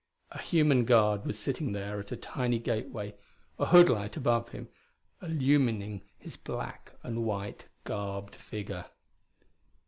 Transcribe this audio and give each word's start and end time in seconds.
A 0.31 0.41
human 0.41 0.85
guard 0.85 1.25
was 1.27 1.37
sitting 1.37 1.73
there 1.73 1.99
at 1.99 2.11
a 2.11 2.15
tiny 2.17 2.57
gate 2.57 2.89
way, 2.89 3.13
a 3.59 3.67
hood 3.67 3.87
light 3.87 4.17
above 4.17 4.49
him, 4.49 4.67
illumining 5.21 6.01
his 6.17 6.37
black 6.37 6.93
and 7.03 7.23
white 7.23 7.65
garbed 7.83 8.35
figure. 8.35 8.85